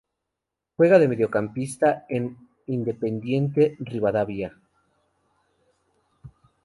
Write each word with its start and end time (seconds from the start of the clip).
Juega 0.77 0.97
de 0.97 1.07
Mediocampista 1.07 2.07
en 2.09 2.35
Independiente 2.65 3.77
Rivadavia. 3.81 4.57